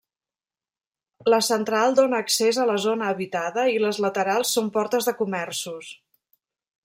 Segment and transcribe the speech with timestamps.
[1.33, 5.93] La central dóna accés a la zona habitada i les laterals són portes de comerços.